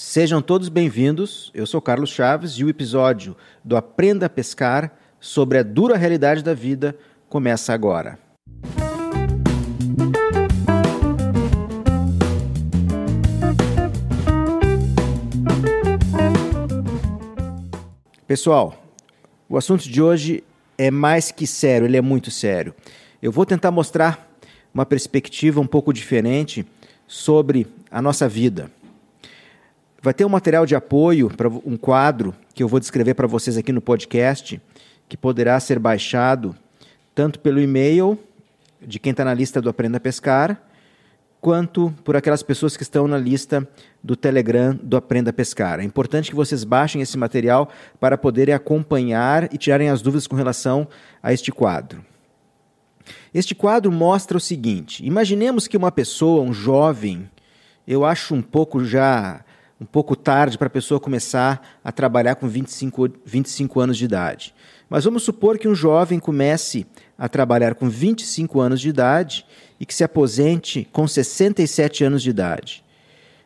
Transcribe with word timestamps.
Sejam 0.00 0.40
todos 0.40 0.68
bem-vindos. 0.68 1.50
Eu 1.52 1.66
sou 1.66 1.82
Carlos 1.82 2.10
Chaves 2.10 2.52
e 2.52 2.62
o 2.62 2.68
episódio 2.68 3.36
do 3.64 3.76
Aprenda 3.76 4.26
a 4.26 4.30
Pescar 4.30 4.96
sobre 5.18 5.58
a 5.58 5.62
dura 5.64 5.96
realidade 5.96 6.40
da 6.40 6.54
vida 6.54 6.96
começa 7.28 7.74
agora. 7.74 8.16
Pessoal, 18.24 18.80
o 19.48 19.56
assunto 19.56 19.88
de 19.88 20.00
hoje 20.00 20.44
é 20.78 20.92
mais 20.92 21.32
que 21.32 21.44
sério, 21.44 21.88
ele 21.88 21.96
é 21.96 22.00
muito 22.00 22.30
sério. 22.30 22.72
Eu 23.20 23.32
vou 23.32 23.44
tentar 23.44 23.72
mostrar 23.72 24.30
uma 24.72 24.86
perspectiva 24.86 25.60
um 25.60 25.66
pouco 25.66 25.92
diferente 25.92 26.64
sobre 27.08 27.66
a 27.90 28.00
nossa 28.00 28.28
vida. 28.28 28.70
Vai 30.00 30.14
ter 30.14 30.24
um 30.24 30.28
material 30.28 30.64
de 30.64 30.76
apoio 30.76 31.28
para 31.28 31.48
um 31.48 31.76
quadro 31.76 32.32
que 32.54 32.62
eu 32.62 32.68
vou 32.68 32.78
descrever 32.78 33.14
para 33.14 33.26
vocês 33.26 33.56
aqui 33.56 33.72
no 33.72 33.80
podcast, 33.80 34.60
que 35.08 35.16
poderá 35.16 35.58
ser 35.58 35.80
baixado 35.80 36.54
tanto 37.16 37.40
pelo 37.40 37.60
e-mail 37.60 38.16
de 38.80 39.00
quem 39.00 39.10
está 39.10 39.24
na 39.24 39.34
lista 39.34 39.60
do 39.60 39.68
Aprenda 39.68 39.96
a 39.96 40.00
Pescar, 40.00 40.62
quanto 41.40 41.92
por 42.04 42.16
aquelas 42.16 42.44
pessoas 42.44 42.76
que 42.76 42.84
estão 42.84 43.08
na 43.08 43.18
lista 43.18 43.68
do 44.00 44.14
Telegram 44.14 44.78
do 44.80 44.96
Aprenda 44.96 45.30
a 45.30 45.32
Pescar. 45.32 45.80
É 45.80 45.84
importante 45.84 46.30
que 46.30 46.36
vocês 46.36 46.62
baixem 46.62 47.02
esse 47.02 47.18
material 47.18 47.68
para 47.98 48.16
poderem 48.16 48.54
acompanhar 48.54 49.52
e 49.52 49.58
tirarem 49.58 49.88
as 49.88 50.00
dúvidas 50.00 50.28
com 50.28 50.36
relação 50.36 50.86
a 51.20 51.32
este 51.32 51.50
quadro. 51.50 52.04
Este 53.34 53.52
quadro 53.52 53.90
mostra 53.90 54.36
o 54.36 54.40
seguinte: 54.40 55.04
imaginemos 55.04 55.66
que 55.66 55.76
uma 55.76 55.90
pessoa, 55.90 56.44
um 56.44 56.52
jovem, 56.52 57.28
eu 57.84 58.04
acho 58.04 58.32
um 58.32 58.42
pouco 58.42 58.84
já 58.84 59.44
um 59.80 59.84
pouco 59.84 60.16
tarde 60.16 60.58
para 60.58 60.66
a 60.66 60.70
pessoa 60.70 60.98
começar 60.98 61.78
a 61.84 61.92
trabalhar 61.92 62.34
com 62.34 62.48
25, 62.48 63.10
25 63.24 63.80
anos 63.80 63.96
de 63.96 64.04
idade. 64.04 64.54
Mas 64.90 65.04
vamos 65.04 65.22
supor 65.22 65.58
que 65.58 65.68
um 65.68 65.74
jovem 65.74 66.18
comece 66.18 66.86
a 67.16 67.28
trabalhar 67.28 67.74
com 67.74 67.88
25 67.88 68.60
anos 68.60 68.80
de 68.80 68.88
idade 68.88 69.46
e 69.78 69.86
que 69.86 69.94
se 69.94 70.02
aposente 70.02 70.88
com 70.92 71.06
67 71.06 72.02
anos 72.02 72.22
de 72.22 72.30
idade. 72.30 72.84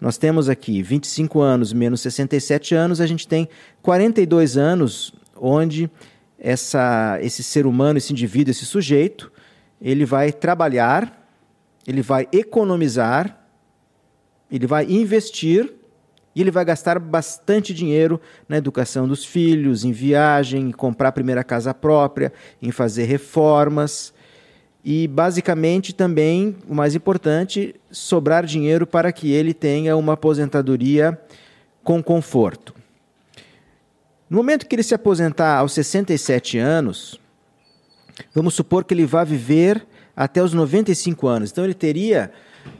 Nós 0.00 0.18
temos 0.18 0.48
aqui 0.48 0.82
25 0.82 1.40
anos 1.40 1.72
menos 1.72 2.00
67 2.00 2.74
anos, 2.74 3.00
a 3.00 3.06
gente 3.06 3.26
tem 3.26 3.48
42 3.82 4.56
anos 4.56 5.14
onde 5.36 5.90
essa, 6.38 7.18
esse 7.22 7.42
ser 7.42 7.66
humano, 7.66 7.98
esse 7.98 8.12
indivíduo, 8.12 8.50
esse 8.50 8.66
sujeito, 8.66 9.32
ele 9.80 10.04
vai 10.04 10.32
trabalhar, 10.32 11.28
ele 11.86 12.02
vai 12.02 12.28
economizar, 12.32 13.46
ele 14.50 14.66
vai 14.66 14.84
investir 14.84 15.72
e 16.36 16.42
ele 16.42 16.50
vai 16.50 16.66
gastar 16.66 16.98
bastante 16.98 17.72
dinheiro 17.72 18.20
na 18.46 18.58
educação 18.58 19.08
dos 19.08 19.24
filhos, 19.24 19.86
em 19.86 19.90
viagem, 19.90 20.68
em 20.68 20.70
comprar 20.70 21.08
a 21.08 21.12
primeira 21.12 21.42
casa 21.42 21.72
própria, 21.72 22.30
em 22.60 22.70
fazer 22.70 23.04
reformas. 23.04 24.12
E, 24.84 25.08
basicamente, 25.08 25.94
também, 25.94 26.54
o 26.68 26.74
mais 26.74 26.94
importante, 26.94 27.74
sobrar 27.90 28.44
dinheiro 28.44 28.86
para 28.86 29.10
que 29.12 29.32
ele 29.32 29.54
tenha 29.54 29.96
uma 29.96 30.12
aposentadoria 30.12 31.18
com 31.82 32.02
conforto. 32.02 32.74
No 34.28 34.36
momento 34.36 34.66
que 34.66 34.76
ele 34.76 34.82
se 34.82 34.94
aposentar 34.94 35.56
aos 35.56 35.72
67 35.72 36.58
anos, 36.58 37.18
vamos 38.34 38.52
supor 38.52 38.84
que 38.84 38.92
ele 38.92 39.06
vá 39.06 39.24
viver 39.24 39.86
até 40.14 40.42
os 40.42 40.52
95 40.52 41.26
anos. 41.26 41.50
Então, 41.50 41.64
ele 41.64 41.72
teria 41.72 42.30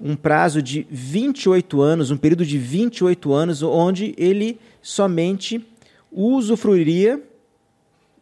um 0.00 0.14
prazo 0.14 0.62
de 0.62 0.86
28 0.90 1.80
anos, 1.80 2.10
um 2.10 2.16
período 2.16 2.44
de 2.44 2.58
28 2.58 3.32
anos, 3.32 3.62
onde 3.62 4.14
ele 4.16 4.58
somente 4.80 5.66
usufruiria 6.10 7.22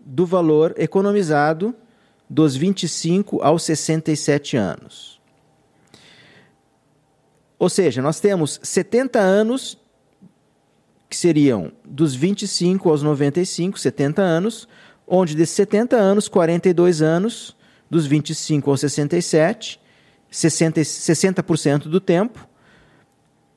do 0.00 0.24
valor 0.24 0.74
economizado 0.76 1.74
dos 2.28 2.56
25 2.56 3.42
aos 3.42 3.62
67 3.64 4.56
anos. 4.56 5.20
Ou 7.58 7.68
seja, 7.68 8.02
nós 8.02 8.20
temos 8.20 8.60
70 8.62 9.18
anos, 9.18 9.78
que 11.08 11.16
seriam 11.16 11.72
dos 11.84 12.14
25 12.14 12.90
aos 12.90 13.02
95, 13.02 13.78
70 13.78 14.22
anos, 14.22 14.68
onde 15.06 15.34
desses 15.34 15.54
70 15.54 15.96
anos, 15.96 16.28
42 16.28 17.00
anos, 17.00 17.56
dos 17.88 18.06
25 18.06 18.70
aos 18.70 18.80
67, 18.80 19.80
60%, 20.30 20.80
60% 20.80 21.88
do 21.88 22.00
tempo, 22.00 22.46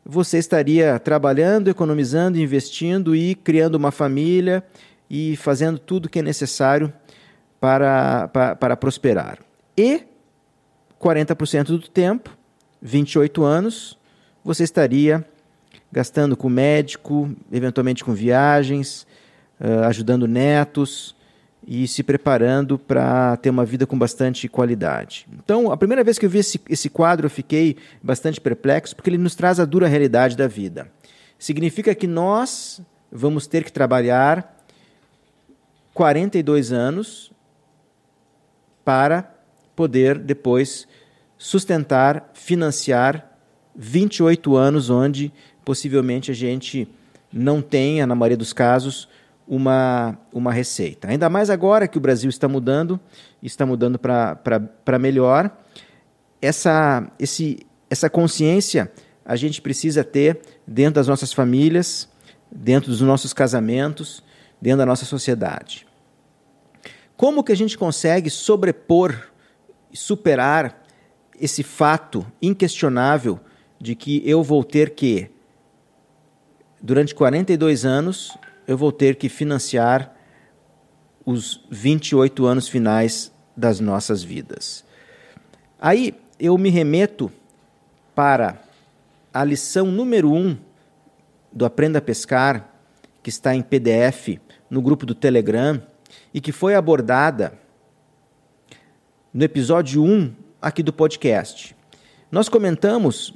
você 0.06 0.38
estaria 0.38 0.98
trabalhando, 0.98 1.70
economizando, 1.70 2.40
investindo 2.40 3.16
e 3.16 3.36
criando 3.36 3.76
uma 3.76 3.92
família 3.92 4.64
e 5.10 5.36
fazendo 5.36 5.78
tudo 5.78 6.06
o 6.06 6.10
que 6.10 6.20
é 6.20 6.22
necessário 6.22 6.92
para, 7.60 8.28
para, 8.30 8.56
para 8.56 8.78
prosperar. 8.78 9.40
E 9.78 10.04
40% 11.00 11.66
do 11.66 11.80
tempo, 11.80 12.36
28 12.82 13.44
anos, 13.44 13.98
você 14.44 14.64
estaria 14.64 15.26
gastando 15.92 16.38
com 16.38 16.50
médico, 16.50 17.30
eventualmente 17.52 18.04
com 18.04 18.14
viagens, 18.14 19.08
uh, 19.60 19.86
ajudando 19.86 20.28
netos, 20.28 21.16
e 21.66 21.88
se 21.88 22.04
preparando 22.04 22.78
para 22.78 23.38
ter 23.38 23.50
uma 23.50 23.66
vida 23.66 23.86
com 23.86 23.98
bastante 23.98 24.48
qualidade. 24.48 25.28
Então, 25.44 25.72
a 25.72 25.78
primeira 25.78 26.04
vez 26.04 26.18
que 26.18 26.26
eu 26.26 26.30
vi 26.30 26.40
esse, 26.40 26.60
esse 26.70 26.90
quadro, 26.90 27.26
eu 27.26 27.30
fiquei 27.30 27.78
bastante 28.02 28.40
perplexo, 28.40 28.96
porque 28.96 29.10
ele 29.10 29.18
nos 29.18 29.36
traz 29.36 29.60
a 29.60 29.66
dura 29.66 29.88
realidade 29.88 30.36
da 30.36 30.48
vida. 30.48 30.90
Significa 31.38 31.94
que 31.94 32.08
nós 32.08 32.82
vamos 33.12 33.48
ter 33.48 33.64
que 33.64 33.72
trabalhar 33.72 34.58
42 35.94 36.72
anos 36.72 37.32
para 38.84 39.32
poder 39.76 40.18
depois 40.18 40.88
sustentar, 41.38 42.32
financiar 42.34 43.30
28 43.76 44.56
anos 44.56 44.90
onde 44.90 45.32
possivelmente 45.64 46.32
a 46.32 46.34
gente 46.34 46.88
não 47.32 47.62
tenha, 47.62 48.08
na 48.08 48.16
maioria 48.16 48.38
dos 48.38 48.52
casos, 48.52 49.08
uma, 49.50 50.16
uma 50.32 50.54
receita. 50.54 51.08
Ainda 51.10 51.28
mais 51.28 51.50
agora 51.50 51.88
que 51.88 51.98
o 51.98 52.02
Brasil 52.02 52.30
está 52.30 52.48
mudando, 52.48 53.00
está 53.42 53.66
mudando 53.66 53.98
para 53.98 55.00
melhor. 55.00 55.52
Essa, 56.40 57.12
esse, 57.18 57.66
essa 57.90 58.10
consciência 58.12 58.92
a 59.26 59.36
gente 59.36 59.60
precisa 59.60 60.04
ter 60.04 60.40
dentro 60.68 60.96
das 60.96 61.08
nossas 61.08 61.34
famílias, 61.34 62.08
dentro 62.52 62.92
dos 62.92 63.02
nossos 63.02 63.34
casamentos, 63.34 64.24
dentro 64.62 64.78
da 64.78 64.86
nossa 64.86 65.06
sociedade. 65.06 65.88
Como 67.18 67.44
que 67.44 67.52
a 67.52 67.58
gente 67.58 67.78
consegue 67.78 68.30
sobrepor 68.30 69.16
superar 69.92 70.86
esse 71.42 71.64
fato 71.64 72.26
inquestionável 72.40 73.40
de 73.80 73.96
que 73.96 74.22
eu 74.30 74.44
vou 74.44 74.64
ter 74.64 74.92
que, 74.92 75.32
durante 76.82 77.16
42 77.16 77.84
anos, 77.84 78.38
eu 78.70 78.78
vou 78.78 78.92
ter 78.92 79.16
que 79.16 79.28
financiar 79.28 80.16
os 81.26 81.66
28 81.72 82.46
anos 82.46 82.68
finais 82.68 83.32
das 83.58 83.80
nossas 83.80 84.22
vidas. 84.22 84.86
Aí 85.82 86.14
eu 86.40 86.56
me 86.56 86.70
remeto 86.70 87.32
para 88.14 88.62
a 89.34 89.44
lição 89.44 89.88
número 89.88 90.32
1 90.32 90.38
um 90.38 90.58
do 91.52 91.66
Aprenda 91.66 91.98
a 91.98 92.02
Pescar, 92.02 92.70
que 93.24 93.32
está 93.32 93.56
em 93.56 93.64
PDF 93.64 94.40
no 94.70 94.84
grupo 94.84 95.04
do 95.04 95.16
Telegram 95.16 95.82
e 96.32 96.40
que 96.40 96.52
foi 96.52 96.76
abordada 96.76 97.58
no 99.34 99.44
episódio 99.44 100.04
1 100.04 100.32
aqui 100.62 100.84
do 100.84 100.94
podcast. 100.94 101.76
Nós 102.32 102.48
comentamos 102.48 103.34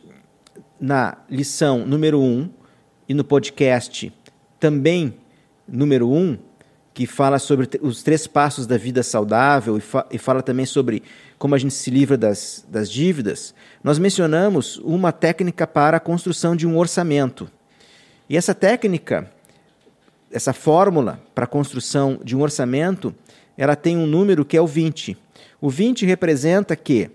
na 0.79 1.17
lição 1.27 1.87
número 1.87 2.21
1 2.21 2.51
e 3.09 3.15
no 3.15 3.23
podcast 3.23 4.13
também 4.59 5.22
número 5.67 6.09
1, 6.09 6.15
um, 6.15 6.37
que 6.93 7.07
fala 7.07 7.39
sobre 7.39 7.67
os 7.81 8.03
três 8.03 8.27
passos 8.27 8.67
da 8.67 8.77
vida 8.77 9.01
saudável 9.01 9.77
e, 9.77 9.81
fa 9.81 10.05
e, 10.11 10.17
fala 10.17 10.43
também 10.43 10.65
sobre 10.65 11.01
como 11.39 11.55
a 11.55 11.57
gente 11.57 11.73
se 11.73 11.89
livra 11.89 12.15
das, 12.15 12.63
das 12.69 12.89
dívidas, 12.89 13.53
nós 13.83 13.97
mencionamos 13.97 14.77
uma 14.77 15.11
técnica 15.11 15.65
para 15.65 15.97
a 15.97 15.99
construção 15.99 16.55
de 16.55 16.67
um 16.67 16.77
orçamento. 16.77 17.49
E 18.29 18.37
essa 18.37 18.53
técnica, 18.53 19.29
essa 20.31 20.53
fórmula 20.53 21.19
para 21.33 21.45
a 21.45 21.47
construção 21.47 22.19
de 22.23 22.35
um 22.35 22.41
orçamento, 22.41 23.13
ela 23.57 23.75
tem 23.75 23.97
um 23.97 24.07
número 24.07 24.45
que 24.45 24.55
é 24.55 24.61
o 24.61 24.67
20. 24.67 25.17
O 25.59 25.69
20 25.69 26.05
representa 26.05 26.75
que 26.75 27.09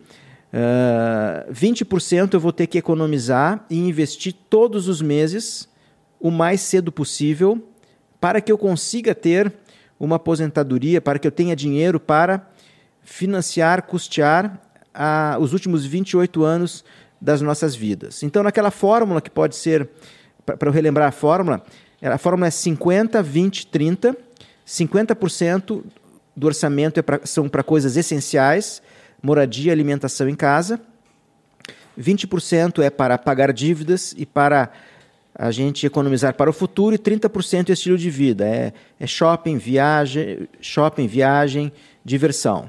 uh, 0.52 1.52
20% 1.52 2.34
eu 2.34 2.40
vou 2.40 2.52
ter 2.52 2.66
que 2.66 2.78
economizar 2.78 3.64
e 3.70 3.78
investir 3.78 4.34
todos 4.48 4.88
os 4.88 5.00
meses, 5.00 5.68
o 6.20 6.30
mais 6.30 6.60
cedo 6.60 6.90
possível, 6.90 7.62
para 8.20 8.40
que 8.40 8.50
eu 8.50 8.58
consiga 8.58 9.14
ter 9.14 9.52
uma 9.98 10.16
aposentadoria, 10.16 11.00
para 11.00 11.18
que 11.18 11.26
eu 11.26 11.32
tenha 11.32 11.56
dinheiro 11.56 11.98
para 11.98 12.48
financiar, 13.02 13.82
custear 13.82 14.60
os 15.40 15.52
últimos 15.52 15.84
28 15.84 16.44
anos 16.44 16.84
das 17.20 17.40
nossas 17.40 17.74
vidas. 17.74 18.22
Então, 18.22 18.42
naquela 18.42 18.70
fórmula 18.70 19.20
que 19.20 19.30
pode 19.30 19.56
ser 19.56 19.88
para 20.44 20.68
eu 20.68 20.72
relembrar 20.72 21.08
a 21.08 21.12
fórmula, 21.12 21.62
a 22.02 22.18
fórmula 22.18 22.46
é 22.46 22.50
50, 22.50 23.22
20, 23.22 23.66
30. 23.66 24.16
50% 24.66 25.82
do 26.36 26.46
orçamento 26.46 26.98
é 26.98 27.02
pra, 27.02 27.20
são 27.24 27.48
para 27.48 27.62
coisas 27.62 27.96
essenciais, 27.96 28.82
moradia, 29.22 29.72
alimentação 29.72 30.28
em 30.28 30.34
casa. 30.34 30.80
20% 31.98 32.82
é 32.82 32.90
para 32.90 33.18
pagar 33.18 33.52
dívidas 33.52 34.14
e 34.16 34.24
para 34.24 34.70
a 35.38 35.52
gente 35.52 35.86
economizar 35.86 36.34
para 36.34 36.50
o 36.50 36.52
futuro 36.52 36.96
e 36.96 36.98
30% 36.98 37.70
é 37.70 37.72
estilo 37.72 37.96
de 37.96 38.10
vida, 38.10 38.44
é, 38.44 38.72
é 38.98 39.06
shopping, 39.06 39.56
viagem, 39.56 40.48
shopping, 40.60 41.06
viagem, 41.06 41.72
diversão. 42.04 42.68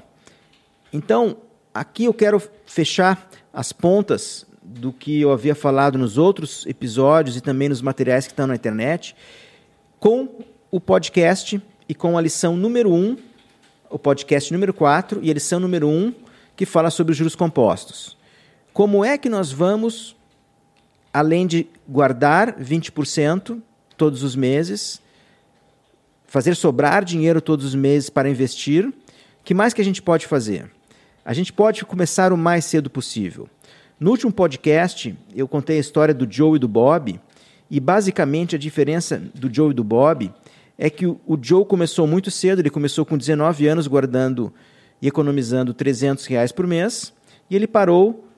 Então, 0.94 1.38
aqui 1.74 2.06
eu 2.06 2.14
quero 2.14 2.40
fechar 2.68 3.28
as 3.52 3.74
pontas 3.74 4.46
do 4.62 4.94
que 4.94 5.20
eu 5.20 5.32
havia 5.32 5.56
falado 5.56 5.98
nos 5.98 6.16
outros 6.20 6.64
episódios 6.68 7.36
e 7.36 7.42
também 7.42 7.70
nos 7.70 7.82
materiais 7.82 8.28
que 8.28 8.34
estão 8.34 8.46
na 8.46 8.54
internet, 8.54 9.16
com 10.00 10.30
o 10.70 10.80
podcast 10.80 11.60
e 11.88 11.96
com 11.96 12.20
a 12.20 12.22
lição 12.22 12.56
número 12.56 12.94
1, 12.94 12.96
um, 12.96 13.18
o 13.90 13.98
podcast 13.98 14.54
número 14.54 14.76
4 14.76 15.22
e 15.24 15.32
a 15.32 15.34
lição 15.34 15.60
número 15.60 15.88
1, 15.88 15.92
um, 15.92 16.14
que 16.56 16.68
fala 16.68 16.92
sobre 16.92 17.14
os 17.14 17.18
juros 17.18 17.36
compostos. 17.36 18.16
Como 18.72 19.04
é 19.04 19.18
que 19.18 19.28
nós 19.28 19.52
vamos 19.52 20.16
além 21.20 21.46
de 21.46 21.68
guardar 21.88 22.56
20% 22.58 23.62
todos 23.98 24.24
os 24.24 24.38
meses, 24.38 25.02
fazer 26.26 26.56
sobrar 26.56 27.04
dinheiro 27.04 27.42
todos 27.42 27.66
os 27.66 27.76
meses 27.76 28.10
para 28.10 28.30
investir, 28.30 28.88
o 28.88 28.94
que 29.44 29.54
mais 29.54 29.74
que 29.74 29.82
a 29.82 29.84
gente 29.84 30.02
pode 30.02 30.26
fazer? 30.26 30.72
A 31.26 31.34
gente 31.34 31.52
pode 31.52 31.84
começar 31.84 32.32
o 32.32 32.38
mais 32.38 32.64
cedo 32.64 32.90
possível. 32.90 33.50
No 34.00 34.12
último 34.12 34.32
podcast, 34.32 35.14
eu 35.36 35.46
contei 35.46 35.76
a 35.76 35.82
história 35.82 36.14
do 36.14 36.26
Joe 36.32 36.56
e 36.56 36.60
do 36.60 36.70
Bob, 36.70 37.20
e 37.70 37.80
basicamente 37.82 38.56
a 38.56 38.60
diferença 38.60 39.22
do 39.36 39.54
Joe 39.54 39.72
e 39.72 39.74
do 39.74 39.84
Bob 39.84 40.34
é 40.78 40.90
que 40.90 41.06
o 41.06 41.38
Joe 41.42 41.66
começou 41.66 42.08
muito 42.08 42.32
cedo, 42.32 42.60
ele 42.60 42.70
começou 42.70 43.06
com 43.06 43.18
19 43.18 43.68
anos 43.68 43.88
guardando 43.88 44.54
e 45.02 45.08
economizando 45.10 45.74
300 45.74 46.26
reais 46.28 46.54
por 46.54 46.66
mês, 46.66 47.12
e 47.50 47.58
ele 47.58 47.68
parou 47.68 48.29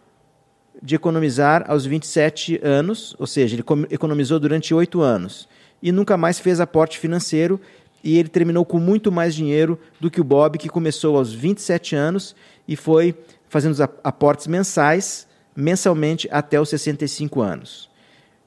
de 0.81 0.95
economizar 0.95 1.63
aos 1.67 1.85
27 1.85 2.59
anos, 2.63 3.15
ou 3.19 3.27
seja, 3.27 3.55
ele 3.55 3.63
economizou 3.89 4.39
durante 4.39 4.73
oito 4.73 5.01
anos 5.01 5.47
e 5.81 5.91
nunca 5.91 6.17
mais 6.17 6.39
fez 6.39 6.59
aporte 6.59 6.99
financeiro 6.99 7.59
e 8.03 8.17
ele 8.17 8.29
terminou 8.29 8.65
com 8.65 8.79
muito 8.79 9.11
mais 9.11 9.35
dinheiro 9.35 9.79
do 9.99 10.09
que 10.09 10.19
o 10.19 10.23
Bob, 10.23 10.57
que 10.57 10.69
começou 10.69 11.17
aos 11.17 11.33
27 11.33 11.95
anos 11.95 12.35
e 12.67 12.75
foi 12.75 13.15
fazendo 13.47 13.73
os 13.73 13.81
aportes 13.81 14.47
mensais, 14.47 15.27
mensalmente 15.55 16.27
até 16.31 16.59
os 16.59 16.69
65 16.69 17.41
anos. 17.41 17.89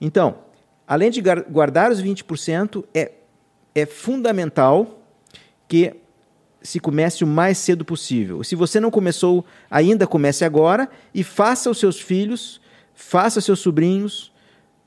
Então, 0.01 0.39
além 0.87 1.11
de 1.11 1.23
guardar 1.51 1.93
os 1.93 2.03
20%, 2.03 2.85
é, 2.95 3.13
é 3.75 3.87
fundamental 3.87 5.03
que 5.69 5.95
se 6.65 6.81
comece 6.81 7.23
o 7.23 7.27
mais 7.27 7.59
cedo 7.59 7.85
possível. 7.85 8.43
Se 8.43 8.57
você 8.57 8.81
não 8.81 8.91
começou 8.91 9.45
ainda, 9.71 10.07
comece 10.07 10.47
agora 10.47 10.89
e 11.15 11.23
faça 11.23 11.71
os 11.71 11.79
seus 11.79 12.01
filhos, 12.01 12.59
faça 12.95 13.39
os 13.39 13.45
seus 13.45 13.61
sobrinhos, 13.61 14.33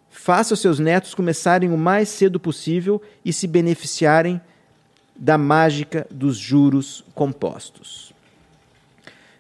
faça 0.10 0.56
os 0.56 0.60
seus 0.60 0.80
netos 0.80 1.14
começarem 1.14 1.72
o 1.72 1.78
mais 1.78 2.10
cedo 2.10 2.40
possível 2.40 3.00
e 3.24 3.32
se 3.32 3.46
beneficiarem 3.46 4.42
da 5.16 5.38
mágica 5.38 6.08
dos 6.10 6.36
juros 6.36 7.06
compostos. 7.14 8.12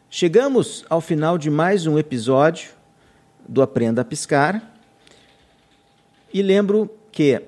Chegamos 0.08 0.86
ao 0.90 1.02
final 1.02 1.40
de 1.40 1.50
mais 1.50 1.88
um 1.88 1.98
episódio 1.98 2.70
do 3.48 3.64
Aprenda 3.64 4.02
a 4.02 4.06
Piscar 4.06 4.62
e 6.32 6.44
lembro 6.44 6.90
que 7.12 7.42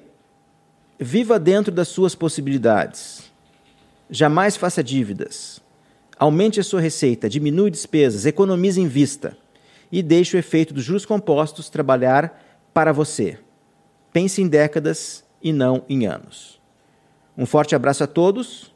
viva 0.97 1.39
dentro 1.39 1.71
das 1.71 1.89
suas 1.89 2.15
possibilidades 2.15 3.28
Jamais 4.09 4.57
faça 4.57 4.83
dívidas. 4.83 5.61
Aumente 6.17 6.59
a 6.59 6.63
sua 6.63 6.81
receita, 6.81 7.29
diminui 7.29 7.69
despesas, 7.69 8.25
economize 8.25 8.81
em 8.81 8.87
vista 8.87 9.37
e 9.91 10.01
deixe 10.01 10.35
o 10.35 10.39
efeito 10.39 10.73
dos 10.73 10.83
juros 10.83 11.05
compostos 11.05 11.69
trabalhar 11.69 12.43
para 12.73 12.91
você. 12.91 13.37
Pense 14.11 14.41
em 14.41 14.47
décadas 14.47 15.23
e 15.41 15.53
não 15.53 15.85
em 15.87 16.05
anos. 16.05 16.59
Um 17.37 17.45
forte 17.45 17.75
abraço 17.75 18.03
a 18.03 18.07
todos 18.07 18.73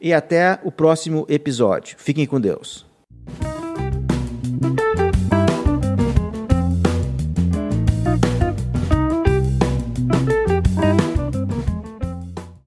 e 0.00 0.12
até 0.12 0.58
o 0.64 0.72
próximo 0.72 1.26
episódio. 1.28 1.96
Fiquem 1.98 2.26
com 2.26 2.40
Deus. 2.40 2.89